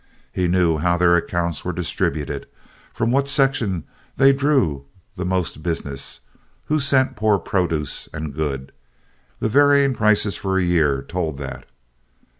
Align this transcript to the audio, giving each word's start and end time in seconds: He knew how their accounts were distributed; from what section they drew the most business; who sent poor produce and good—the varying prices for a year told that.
He 0.33 0.47
knew 0.47 0.79
how 0.79 0.97
their 0.97 1.15
accounts 1.15 1.63
were 1.63 1.71
distributed; 1.73 2.47
from 2.91 3.11
what 3.11 3.27
section 3.27 3.83
they 4.17 4.33
drew 4.33 4.85
the 5.13 5.25
most 5.25 5.61
business; 5.61 6.21
who 6.65 6.79
sent 6.79 7.15
poor 7.15 7.37
produce 7.37 8.09
and 8.11 8.33
good—the 8.33 9.49
varying 9.49 9.93
prices 9.93 10.35
for 10.35 10.57
a 10.57 10.63
year 10.63 11.03
told 11.03 11.37
that. 11.37 11.67